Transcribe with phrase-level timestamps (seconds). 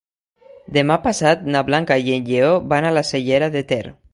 [0.77, 3.83] Demà passat na Blanca i en Lleó van a la Cellera de Ter.